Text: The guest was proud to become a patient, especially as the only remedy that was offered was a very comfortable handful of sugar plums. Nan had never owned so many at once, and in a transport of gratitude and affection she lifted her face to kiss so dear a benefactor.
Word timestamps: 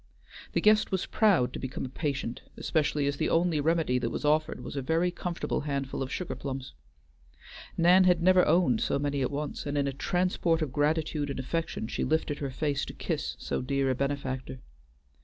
The 0.53 0.61
guest 0.61 0.91
was 0.91 1.05
proud 1.05 1.53
to 1.53 1.59
become 1.59 1.85
a 1.85 1.89
patient, 1.89 2.41
especially 2.57 3.05
as 3.05 3.17
the 3.17 3.29
only 3.29 3.61
remedy 3.61 3.99
that 3.99 4.09
was 4.09 4.25
offered 4.25 4.61
was 4.63 4.75
a 4.75 4.81
very 4.81 5.11
comfortable 5.11 5.61
handful 5.61 6.01
of 6.01 6.11
sugar 6.11 6.33
plums. 6.33 6.73
Nan 7.77 8.05
had 8.05 8.19
never 8.19 8.43
owned 8.47 8.81
so 8.81 8.97
many 8.97 9.21
at 9.21 9.29
once, 9.29 9.67
and 9.67 9.77
in 9.77 9.85
a 9.87 9.93
transport 9.93 10.63
of 10.63 10.71
gratitude 10.73 11.29
and 11.29 11.39
affection 11.39 11.87
she 11.87 12.03
lifted 12.03 12.39
her 12.39 12.49
face 12.49 12.83
to 12.85 12.93
kiss 12.93 13.35
so 13.37 13.61
dear 13.61 13.91
a 13.91 13.93
benefactor. 13.95 14.57